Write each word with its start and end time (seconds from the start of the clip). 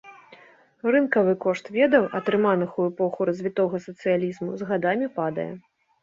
Рынкавы 0.93 1.33
кошт 1.43 1.65
ведаў, 1.75 2.07
атрыманых 2.19 2.71
у 2.83 2.85
эпоху 2.91 3.27
развітога 3.29 3.81
сацыялізму, 3.87 4.49
з 4.63 4.71
гадамі 4.71 5.11
падае. 5.19 5.47